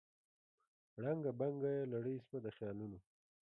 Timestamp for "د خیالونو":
2.45-2.99